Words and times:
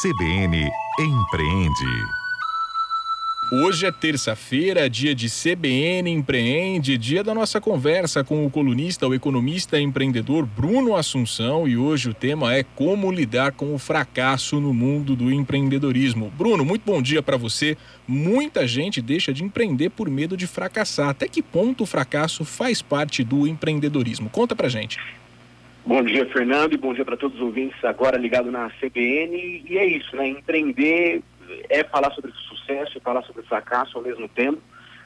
CBN 0.00 0.70
Empreende. 1.00 2.06
Hoje 3.50 3.84
é 3.84 3.90
terça-feira, 3.90 4.88
dia 4.88 5.12
de 5.12 5.26
CBN 5.28 6.08
Empreende, 6.08 6.96
dia 6.96 7.24
da 7.24 7.34
nossa 7.34 7.60
conversa 7.60 8.22
com 8.22 8.46
o 8.46 8.50
colunista, 8.50 9.08
o 9.08 9.14
economista 9.14 9.76
e 9.76 9.82
empreendedor 9.82 10.46
Bruno 10.46 10.94
Assunção. 10.94 11.66
E 11.66 11.76
hoje 11.76 12.10
o 12.10 12.14
tema 12.14 12.54
é 12.54 12.62
como 12.62 13.10
lidar 13.10 13.50
com 13.52 13.74
o 13.74 13.78
fracasso 13.78 14.60
no 14.60 14.72
mundo 14.72 15.16
do 15.16 15.32
empreendedorismo. 15.32 16.32
Bruno, 16.38 16.64
muito 16.64 16.82
bom 16.84 17.02
dia 17.02 17.20
para 17.20 17.36
você. 17.36 17.76
Muita 18.06 18.68
gente 18.68 19.02
deixa 19.02 19.32
de 19.32 19.42
empreender 19.42 19.90
por 19.90 20.08
medo 20.08 20.36
de 20.36 20.46
fracassar. 20.46 21.08
Até 21.08 21.26
que 21.26 21.42
ponto 21.42 21.82
o 21.82 21.86
fracasso 21.86 22.44
faz 22.44 22.80
parte 22.80 23.24
do 23.24 23.48
empreendedorismo? 23.48 24.30
Conta 24.30 24.54
pra 24.54 24.68
gente. 24.68 25.00
Bom 25.86 26.02
dia, 26.02 26.26
Fernando, 26.26 26.74
e 26.74 26.76
bom 26.76 26.92
dia 26.92 27.04
para 27.04 27.16
todos 27.16 27.36
os 27.38 27.42
ouvintes 27.42 27.82
agora 27.82 28.18
ligado 28.18 28.50
na 28.50 28.70
CBN. 28.70 29.64
E 29.68 29.78
é 29.78 29.86
isso, 29.86 30.14
né? 30.16 30.28
Empreender 30.28 31.22
é 31.70 31.82
falar 31.84 32.10
sobre 32.12 32.30
sucesso 32.32 32.98
e 32.98 33.00
falar 33.00 33.22
sobre 33.22 33.42
fracasso 33.42 33.96
ao 33.96 34.04
mesmo 34.04 34.28
tempo, 34.28 34.60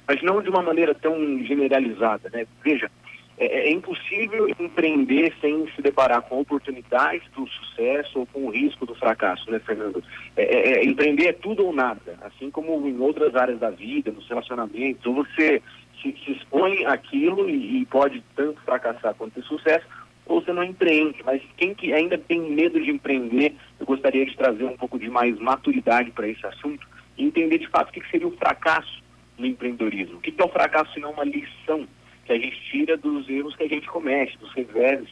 mas 0.09 0.21
não 0.23 0.43
de 0.43 0.49
uma 0.49 0.63
maneira 0.63 0.95
tão 0.95 1.15
generalizada, 1.45 2.29
né? 2.33 2.47
Veja, 2.65 2.91
é, 3.39 3.69
é 3.69 3.73
impossível 3.73 4.49
empreender 4.59 5.33
sem 5.41 5.67
se 5.75 5.81
deparar 5.81 6.23
com 6.23 6.41
oportunidades 6.41 7.23
do 7.35 7.47
sucesso 7.47 8.21
ou 8.21 8.27
com 8.27 8.47
o 8.47 8.51
risco 8.51 8.85
do 8.85 8.95
fracasso, 8.95 9.51
né, 9.51 9.59
Fernando? 9.61 10.03
É, 10.37 10.43
é, 10.43 10.73
é, 10.75 10.85
empreender 10.85 11.29
é 11.29 11.33
tudo 11.33 11.65
ou 11.65 11.73
nada, 11.73 12.19
assim 12.23 12.51
como 12.51 12.87
em 12.87 12.99
outras 12.99 13.35
áreas 13.35 13.59
da 13.59 13.71
vida, 13.71 14.11
nos 14.11 14.29
relacionamentos, 14.29 15.05
ou 15.07 15.15
você 15.15 15.63
se, 16.03 16.15
se 16.25 16.33
expõe 16.33 16.85
aquilo 16.87 17.49
e, 17.49 17.81
e 17.81 17.87
pode 17.87 18.23
tanto 18.37 18.61
fracassar 18.63 19.15
quanto 19.15 19.35
ter 19.35 19.45
sucesso, 19.45 19.87
ou 20.33 20.41
você 20.41 20.53
não 20.53 20.65
empreende. 20.65 21.23
Mas 21.25 21.43
quem 21.57 21.75
que 21.75 21.93
ainda 21.93 22.17
tem 22.17 22.41
medo 22.41 22.81
de 22.81 22.91
empreender, 22.91 23.55
eu 23.79 23.85
gostaria 23.85 24.25
de 24.25 24.37
trazer 24.37 24.65
um 24.65 24.77
pouco 24.77 24.99
de 24.99 25.11
mais 25.11 25.39
maturidade 25.39 26.11
para 26.11 26.27
esse 26.29 26.45
assunto 26.47 26.87
e 27.19 27.25
entender 27.25 27.59
de 27.59 27.69
fato 27.69 27.91
o 27.91 27.93
que 27.93 28.11
seria 28.11 28.27
o 28.27 28.37
fracasso 28.37 29.03
no 29.37 29.47
empreendedorismo. 29.47 30.17
O 30.17 30.21
que 30.21 30.35
é 30.37 30.45
o 30.45 30.49
fracasso 30.49 30.93
se 30.95 31.01
não 31.01 31.13
uma 31.13 31.25
lição 31.25 31.87
que 32.25 32.33
a 32.33 32.39
gente 32.39 32.59
tira 32.71 32.97
dos 32.97 33.29
erros 33.29 33.55
que 33.57 33.65
a 33.65 33.69
gente 33.69 33.87
comete, 33.89 34.39
dos 34.39 34.53
reveses 34.55 35.09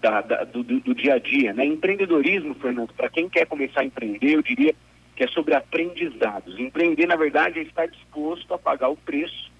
da, 0.00 0.20
da, 0.22 0.44
do, 0.44 0.64
do, 0.64 0.94
dia 0.94 1.14
a 1.14 1.18
dia. 1.18 1.52
Né? 1.52 1.66
Empreendedorismo, 1.66 2.54
Fernando, 2.54 2.92
para 2.94 3.08
quem 3.08 3.28
quer 3.28 3.46
começar 3.46 3.82
a 3.82 3.84
empreender, 3.84 4.34
eu 4.34 4.42
diria 4.42 4.74
que 5.14 5.22
é 5.22 5.28
sobre 5.28 5.54
aprendizados. 5.54 6.58
Empreender, 6.58 7.06
na 7.06 7.16
verdade, 7.16 7.60
é 7.60 7.62
estar 7.62 7.86
disposto 7.86 8.52
a 8.52 8.58
pagar 8.58 8.88
o 8.88 8.96
preço 8.96 9.52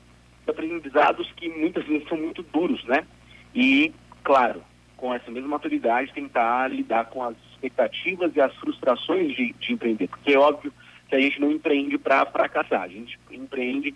de 0.45 0.51
aprendizados 0.51 1.31
que 1.37 1.49
muitas 1.49 1.85
vezes 1.87 2.09
são 2.09 2.19
muito 2.19 2.43
duros, 2.43 2.83
né? 2.85 3.07
E, 3.55 3.93
claro, 4.25 4.63
com 4.97 5.13
essa 5.13 5.31
mesma 5.31 5.49
maturidade, 5.49 6.13
tentar 6.13 6.69
lidar 6.69 7.07
com 7.07 7.23
as 7.23 7.35
expectativas 7.53 8.35
e 8.35 8.41
as 8.41 8.55
frustrações 8.57 9.35
de, 9.35 9.55
de 9.59 9.73
empreender. 9.73 10.09
Porque 10.09 10.33
é 10.33 10.39
óbvio 10.39 10.73
que 11.09 11.15
a 11.15 11.21
gente 11.21 11.41
não 11.41 11.51
empreende 11.51 11.99
para 11.99 12.25
fracassar, 12.27 12.83
a 12.83 12.89
gente 12.89 13.19
empreende 13.31 13.95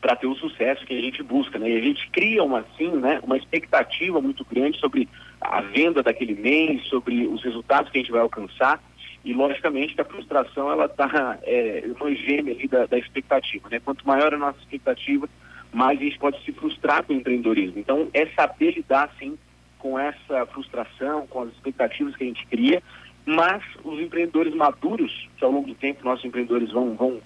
para 0.00 0.16
ter 0.16 0.26
o 0.26 0.34
sucesso 0.34 0.84
que 0.86 0.96
a 0.96 1.00
gente 1.00 1.22
busca, 1.22 1.58
né? 1.58 1.70
E 1.70 1.76
a 1.76 1.80
gente 1.80 2.08
cria 2.10 2.42
uma 2.42 2.60
assim, 2.60 2.90
né, 2.90 3.20
uma 3.22 3.36
expectativa 3.36 4.20
muito 4.20 4.44
grande 4.50 4.78
sobre 4.78 5.08
a 5.40 5.60
venda 5.60 6.02
daquele 6.02 6.34
mês, 6.34 6.86
sobre 6.86 7.26
os 7.26 7.42
resultados 7.42 7.90
que 7.90 7.98
a 7.98 8.00
gente 8.00 8.12
vai 8.12 8.22
alcançar. 8.22 8.82
E 9.22 9.34
logicamente 9.34 9.94
que 9.94 10.00
a 10.00 10.04
frustração 10.04 10.72
ela 10.72 10.86
está 10.86 11.38
é, 11.42 11.84
uma 12.00 12.14
gêmea 12.14 12.54
ali 12.54 12.66
da, 12.66 12.86
da 12.86 12.98
expectativa, 12.98 13.68
né? 13.68 13.78
Quanto 13.78 14.06
maior 14.06 14.32
a 14.32 14.38
nossa 14.38 14.58
expectativa, 14.60 15.28
mais 15.70 16.00
a 16.00 16.02
gente 16.02 16.18
pode 16.18 16.42
se 16.42 16.52
frustrar 16.52 17.04
com 17.04 17.12
o 17.12 17.16
empreendedorismo. 17.16 17.78
Então 17.78 18.08
é 18.14 18.26
saber 18.28 18.72
lidar 18.72 19.10
assim 19.14 19.38
com 19.80 19.98
essa 19.98 20.46
frustração, 20.46 21.26
com 21.26 21.42
as 21.42 21.48
expectativas 21.50 22.14
que 22.14 22.24
a 22.24 22.26
gente 22.26 22.46
cria, 22.46 22.82
mas 23.26 23.62
os 23.84 24.00
empreendedores 24.00 24.54
maduros, 24.54 25.28
que 25.36 25.44
ao 25.44 25.50
longo 25.50 25.68
do 25.68 25.74
tempo 25.74 26.04
nossos 26.04 26.24
empreendedores 26.24 26.70
vão, 26.70 26.94
vão, 26.94 27.20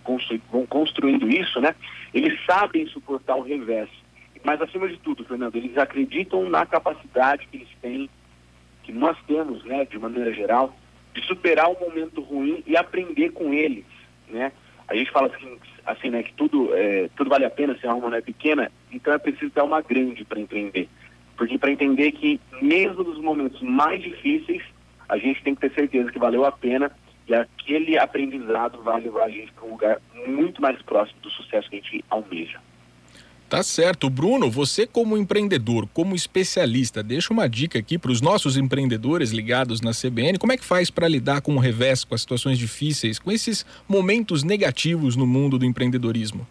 vão 0.50 0.66
construindo 0.66 1.28
isso, 1.28 1.60
né? 1.60 1.74
Eles 2.12 2.38
sabem 2.44 2.86
suportar 2.86 3.36
o 3.36 3.42
revés. 3.42 3.88
Mas 4.42 4.60
acima 4.60 4.88
de 4.88 4.98
tudo, 4.98 5.24
Fernando, 5.24 5.56
eles 5.56 5.76
acreditam 5.78 6.48
na 6.48 6.66
capacidade 6.66 7.46
que 7.46 7.56
eles 7.56 7.68
têm, 7.80 8.10
que 8.82 8.92
nós 8.92 9.16
temos, 9.26 9.64
né, 9.64 9.84
de 9.86 9.98
maneira 9.98 10.32
geral, 10.32 10.76
de 11.14 11.24
superar 11.24 11.70
um 11.70 11.80
momento 11.80 12.20
ruim 12.20 12.62
e 12.66 12.76
aprender 12.76 13.30
com 13.30 13.54
ele, 13.54 13.84
né? 14.28 14.52
A 14.86 14.94
gente 14.94 15.10
fala 15.10 15.28
assim, 15.34 15.58
assim 15.86 16.10
né, 16.10 16.22
que 16.22 16.34
tudo, 16.34 16.74
é, 16.74 17.08
tudo 17.16 17.30
vale 17.30 17.46
a 17.46 17.50
pena 17.50 17.76
se 17.78 17.86
a 17.86 17.92
alma 17.92 18.10
não 18.10 18.18
é 18.18 18.20
pequena, 18.20 18.70
então 18.92 19.14
é 19.14 19.18
preciso 19.18 19.50
ter 19.50 19.62
uma 19.62 19.80
grande 19.80 20.24
para 20.24 20.40
empreender. 20.40 20.88
Porque 21.36 21.58
para 21.58 21.72
entender 21.72 22.12
que, 22.12 22.40
mesmo 22.62 23.02
nos 23.02 23.18
momentos 23.18 23.60
mais 23.60 24.02
difíceis, 24.02 24.62
a 25.08 25.18
gente 25.18 25.42
tem 25.42 25.54
que 25.54 25.60
ter 25.62 25.72
certeza 25.74 26.10
que 26.10 26.18
valeu 26.18 26.44
a 26.44 26.52
pena 26.52 26.90
e 27.28 27.34
aquele 27.34 27.98
aprendizado 27.98 28.82
vai 28.82 29.00
levar 29.00 29.24
a 29.24 29.30
gente 29.30 29.52
para 29.52 29.64
um 29.64 29.70
lugar 29.70 30.00
muito 30.26 30.60
mais 30.60 30.80
próximo 30.82 31.18
do 31.20 31.30
sucesso 31.30 31.68
que 31.68 31.76
a 31.76 31.80
gente 31.80 32.04
almeja. 32.10 32.60
Tá 33.48 33.62
certo. 33.62 34.10
Bruno, 34.10 34.50
você 34.50 34.86
como 34.86 35.16
empreendedor, 35.16 35.86
como 35.92 36.14
especialista, 36.14 37.02
deixa 37.02 37.32
uma 37.32 37.48
dica 37.48 37.78
aqui 37.78 37.98
para 37.98 38.10
os 38.10 38.20
nossos 38.20 38.56
empreendedores 38.56 39.30
ligados 39.30 39.80
na 39.80 39.92
CBN. 39.92 40.38
Como 40.38 40.52
é 40.52 40.56
que 40.56 40.64
faz 40.64 40.90
para 40.90 41.06
lidar 41.06 41.40
com 41.40 41.54
o 41.54 41.58
revés, 41.58 42.04
com 42.04 42.14
as 42.14 42.22
situações 42.22 42.58
difíceis, 42.58 43.18
com 43.18 43.30
esses 43.30 43.64
momentos 43.88 44.42
negativos 44.42 45.14
no 45.14 45.26
mundo 45.26 45.58
do 45.58 45.64
empreendedorismo? 45.64 46.46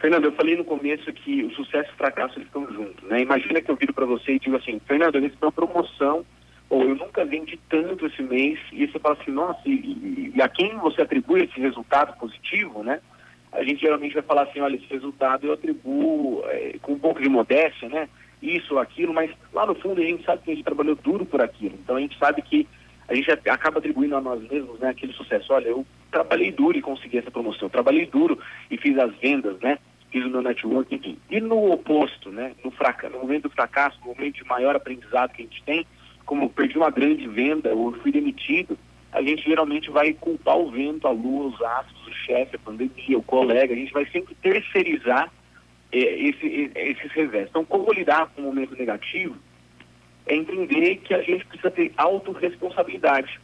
Fernando, 0.00 0.26
eu 0.26 0.32
falei 0.32 0.56
no 0.56 0.64
começo 0.64 1.12
que 1.12 1.42
o 1.44 1.50
sucesso 1.52 1.90
e 1.90 1.92
o 1.92 1.96
fracasso 1.96 2.40
estão 2.40 2.66
juntos, 2.72 3.02
né? 3.08 3.20
Imagina 3.20 3.60
que 3.60 3.70
eu 3.70 3.76
viro 3.76 3.92
para 3.92 4.06
você 4.06 4.32
e 4.32 4.38
digo 4.38 4.56
assim, 4.56 4.80
Fernando, 4.86 5.16
eu 5.16 5.22
recebi 5.22 5.42
uma 5.42 5.52
promoção, 5.52 6.24
ou 6.70 6.82
eu 6.82 6.94
nunca 6.94 7.24
vendi 7.24 7.58
tanto 7.68 8.06
esse 8.06 8.22
mês, 8.22 8.60
e 8.72 8.86
você 8.86 8.98
fala 8.98 9.16
assim, 9.20 9.32
nossa, 9.32 9.60
e, 9.66 10.32
e, 10.34 10.40
a 10.40 10.48
quem 10.48 10.76
você 10.78 11.02
atribui 11.02 11.44
esse 11.44 11.58
resultado 11.60 12.16
positivo, 12.16 12.84
né? 12.84 13.00
A 13.50 13.64
gente 13.64 13.80
geralmente 13.80 14.14
vai 14.14 14.22
falar 14.22 14.42
assim, 14.42 14.60
olha, 14.60 14.76
esse 14.76 14.86
resultado 14.86 15.46
eu 15.46 15.54
atribuo 15.54 16.44
é, 16.46 16.76
com 16.80 16.92
um 16.92 16.98
pouco 16.98 17.20
de 17.20 17.28
modéstia, 17.28 17.88
né? 17.88 18.08
Isso 18.40 18.74
ou 18.74 18.80
aquilo, 18.80 19.12
mas 19.12 19.32
lá 19.52 19.66
no 19.66 19.74
fundo 19.74 20.00
a 20.00 20.04
gente 20.04 20.24
sabe 20.24 20.42
que 20.42 20.52
a 20.52 20.54
gente 20.54 20.64
trabalhou 20.64 20.94
duro 20.94 21.26
por 21.26 21.42
aquilo. 21.42 21.74
Então 21.82 21.96
a 21.96 22.00
gente 22.00 22.16
sabe 22.18 22.40
que 22.42 22.68
a 23.08 23.14
gente 23.14 23.28
acaba 23.30 23.78
atribuindo 23.78 24.14
a 24.16 24.20
nós 24.20 24.40
mesmos 24.48 24.78
né, 24.78 24.90
aquele 24.90 25.12
sucesso. 25.14 25.52
Olha, 25.52 25.68
eu 25.68 25.84
trabalhei 26.12 26.52
duro 26.52 26.78
e 26.78 26.82
consegui 26.82 27.18
essa 27.18 27.30
promoção, 27.30 27.66
eu 27.66 27.70
trabalhei 27.70 28.06
duro 28.06 28.38
e 28.70 28.76
fiz 28.76 28.96
as 28.98 29.12
vendas, 29.16 29.58
né? 29.60 29.78
Fiz 30.10 30.24
o 30.24 30.30
meu 30.30 30.42
network, 30.42 30.94
enfim. 30.94 31.18
E 31.30 31.40
no 31.40 31.72
oposto, 31.72 32.30
né, 32.30 32.52
no, 32.64 32.70
fracasso, 32.70 33.12
no 33.12 33.20
momento 33.20 33.44
do 33.44 33.50
fracasso, 33.50 33.98
no 34.00 34.08
momento 34.08 34.36
de 34.36 34.44
maior 34.44 34.74
aprendizado 34.74 35.32
que 35.32 35.42
a 35.42 35.44
gente 35.44 35.62
tem, 35.64 35.86
como 36.24 36.50
perdi 36.50 36.76
uma 36.76 36.90
grande 36.90 37.26
venda 37.26 37.74
ou 37.74 37.92
fui 37.92 38.12
demitido, 38.12 38.78
a 39.12 39.22
gente 39.22 39.42
geralmente 39.42 39.90
vai 39.90 40.12
culpar 40.12 40.58
o 40.58 40.70
vento, 40.70 41.06
a 41.06 41.10
lua, 41.10 41.48
os 41.48 41.62
astros, 41.62 42.06
o 42.06 42.12
chefe, 42.12 42.56
a 42.56 42.58
pandemia, 42.58 43.18
o 43.18 43.22
colega, 43.22 43.72
a 43.72 43.76
gente 43.76 43.92
vai 43.92 44.06
sempre 44.06 44.34
terceirizar 44.34 45.32
é, 45.90 45.98
esse, 45.98 46.70
esses 46.74 47.10
revés. 47.12 47.48
Então, 47.48 47.64
como 47.64 47.92
lidar 47.92 48.26
com 48.28 48.42
um 48.42 48.44
momento 48.44 48.76
negativo 48.76 49.36
é 50.26 50.36
entender 50.36 50.96
que 50.96 51.14
a 51.14 51.22
gente 51.22 51.46
precisa 51.46 51.70
ter 51.70 51.92
autorresponsabilidade 51.96 53.40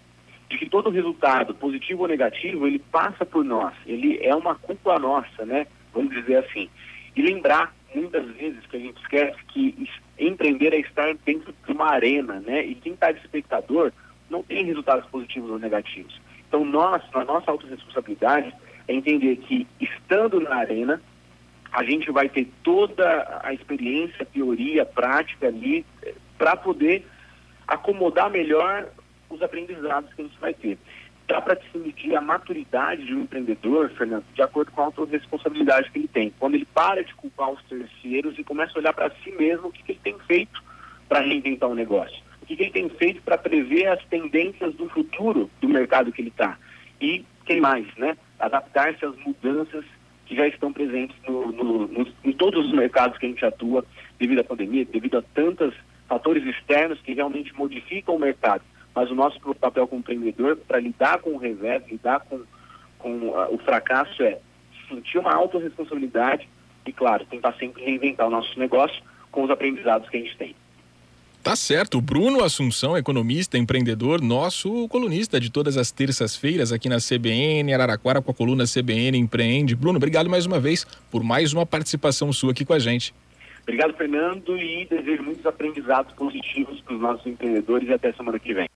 de 0.51 0.59
que 0.59 0.69
todo 0.69 0.91
resultado, 0.91 1.55
positivo 1.55 2.03
ou 2.03 2.09
negativo, 2.09 2.67
ele 2.67 2.79
passa 2.79 3.25
por 3.25 3.43
nós, 3.43 3.75
ele 3.87 4.19
é 4.23 4.35
uma 4.35 4.55
culpa 4.55 4.99
nossa, 4.99 5.47
né? 5.47 5.67
Vamos 5.95 6.15
dizer 6.15 6.37
assim. 6.45 6.69
E 7.17 7.23
lembrar, 7.23 7.75
muitas 7.95 8.27
vezes, 8.33 8.67
que 8.67 8.77
a 8.77 8.81
gente 8.81 9.01
esquece 9.01 9.39
que 9.49 9.89
empreender 10.19 10.73
é 10.75 10.81
estar 10.81 11.15
dentro 11.25 11.55
de 11.67 11.73
uma 11.73 11.91
arena, 11.91 12.41
né? 12.41 12.65
E 12.65 12.75
quem 12.75 12.95
está 12.95 13.13
de 13.13 13.21
espectador 13.21 13.93
não 14.29 14.43
tem 14.43 14.65
resultados 14.65 15.09
positivos 15.11 15.51
ou 15.51 15.59
negativos. 15.59 16.21
Então, 16.49 16.65
nós, 16.65 17.03
na 17.15 17.25
nossa 17.25 17.51
autorresponsabilidade, 17.51 18.53
é 18.89 18.95
entender 18.95 19.37
que, 19.37 19.67
estando 19.81 20.41
na 20.41 20.57
arena, 20.57 21.01
a 21.73 21.83
gente 21.85 22.11
vai 22.11 22.29
ter 22.29 22.49
toda 22.63 23.41
a 23.43 23.53
experiência, 23.53 24.27
teoria, 24.27 24.85
prática 24.85 25.49
ali, 25.49 25.85
eh, 26.03 26.15
para 26.39 26.57
poder 26.57 27.05
acomodar 27.67 28.31
melhor 28.31 28.89
os 29.29 29.43
aprendizados 29.43 30.13
que 30.15 30.23
a 30.23 30.25
gente 30.25 30.39
vai 30.39 30.55
ter 30.55 30.79
dá 31.27 31.41
para 31.41 31.57
se 31.57 31.79
medir 31.79 32.15
a 32.17 32.21
maturidade 32.21 33.05
de 33.05 33.15
um 33.15 33.23
empreendedor, 33.23 33.91
Fernando, 33.91 34.25
de 34.35 34.43
acordo 34.43 34.71
com 34.73 34.83
a 34.83 34.85
autorresponsabilidade 34.87 35.91
que 35.91 35.99
ele 35.99 36.09
tem. 36.09 36.33
Quando 36.39 36.55
ele 36.55 36.67
para 36.67 37.03
de 37.03 37.15
culpar 37.15 37.51
os 37.51 37.63
terceiros 37.65 38.39
e 38.39 38.45
começa 38.45 38.73
a 38.77 38.79
olhar 38.79 38.93
para 38.93 39.11
si 39.23 39.31
mesmo 39.33 39.69
o 39.69 39.73
que, 39.73 39.83
que 39.83 39.93
ele 39.93 40.01
tem 40.03 40.19
feito 40.27 40.63
para 41.09 41.21
reinventar 41.21 41.69
o 41.69 41.73
um 41.73 41.77
negócio. 41.77 42.23
O 42.43 42.47
que, 42.47 42.57
que 42.57 42.63
ele 42.65 42.73
tem 42.73 42.89
feito 42.91 43.23
para 43.23 43.39
prever 43.39 43.87
as 43.87 44.05
tendências 44.07 44.75
do 44.75 44.89
futuro 44.91 45.51
do 45.61 45.69
mercado 45.69 46.13
que 46.13 46.21
ele 46.21 46.29
está. 46.29 46.59
E, 47.01 47.25
quem 47.47 47.61
mais, 47.61 47.87
né? 47.97 48.17
Adaptar-se 48.39 49.05
às 49.05 49.17
mudanças 49.17 49.85
que 50.27 50.37
já 50.37 50.47
estão 50.47 50.73
presentes 50.73 51.17
no, 51.27 51.53
no, 51.53 51.89
no, 51.89 52.07
em 52.25 52.33
todos 52.33 52.67
os 52.67 52.73
mercados 52.73 53.19
que 53.19 53.27
a 53.27 53.29
gente 53.29 53.45
atua, 53.45 53.85
devido 54.19 54.41
à 54.41 54.45
pandemia, 54.45 54.85
devido 54.85 55.19
a 55.19 55.23
tantos 55.23 55.75
fatores 56.09 56.45
externos 56.45 57.01
que 57.01 57.15
realmente 57.15 57.55
modificam 57.55 58.17
o 58.17 58.19
mercado 58.19 58.63
mas 58.95 59.11
o 59.11 59.15
nosso 59.15 59.39
papel 59.55 59.87
como 59.87 60.01
empreendedor 60.01 60.57
para 60.57 60.81
lidar 60.81 61.19
com 61.19 61.31
o 61.31 61.39
revés, 61.39 61.83
lidar 61.89 62.21
com, 62.21 62.41
com 62.99 63.11
uh, 63.29 63.55
o 63.55 63.59
fracasso 63.59 64.23
é 64.23 64.39
sentir 64.89 65.19
uma 65.19 65.35
autorresponsabilidade 65.35 66.49
e, 66.87 66.93
claro, 66.93 67.25
tentar 67.27 67.55
sempre 67.55 67.83
reinventar 67.85 68.27
o 68.27 68.31
nosso 68.31 68.59
negócio 68.59 69.03
com 69.31 69.45
os 69.45 69.51
aprendizados 69.51 70.09
que 70.09 70.17
a 70.17 70.21
gente 70.21 70.37
tem. 70.37 70.55
Tá 71.43 71.55
certo. 71.55 72.01
Bruno 72.01 72.43
Assunção, 72.43 72.97
economista, 72.97 73.59
empreendedor, 73.59 74.23
nosso 74.23 74.89
colunista 74.89 75.39
de 75.39 75.51
todas 75.51 75.77
as 75.77 75.91
terças-feiras 75.91 76.73
aqui 76.73 76.89
na 76.89 76.97
CBN 76.97 77.75
Araraquara 77.75 78.23
com 78.23 78.31
a 78.31 78.35
coluna 78.35 78.65
CBN 78.65 79.19
Empreende. 79.19 79.77
Bruno, 79.77 79.99
obrigado 79.99 80.31
mais 80.31 80.47
uma 80.47 80.59
vez 80.59 80.87
por 81.11 81.23
mais 81.23 81.53
uma 81.53 81.67
participação 81.67 82.33
sua 82.33 82.53
aqui 82.53 82.65
com 82.65 82.73
a 82.73 82.79
gente. 82.79 83.15
Obrigado, 83.63 83.95
Fernando, 83.95 84.57
e 84.57 84.87
desejo 84.87 85.23
muitos 85.23 85.45
aprendizados 85.45 86.15
positivos 86.15 86.81
para 86.81 86.95
os 86.95 87.01
nossos 87.01 87.27
empreendedores 87.27 87.89
e 87.91 87.93
até 87.93 88.11
semana 88.13 88.39
que 88.39 88.55
vem. 88.55 88.69